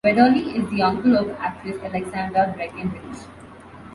Weatherly 0.03 0.41
is 0.57 0.67
the 0.71 0.81
uncle 0.81 1.15
of 1.15 1.29
actress 1.39 1.75
Alexandra 1.83 2.51
Breckenridge. 2.55 3.27